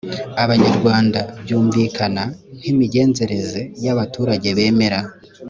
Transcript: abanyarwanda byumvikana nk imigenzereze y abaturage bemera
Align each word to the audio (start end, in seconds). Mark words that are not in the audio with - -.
abanyarwanda 0.43 1.19
byumvikana 1.43 2.23
nk 2.57 2.63
imigenzereze 2.71 3.59
y 3.83 3.87
abaturage 3.93 4.47
bemera 4.57 4.99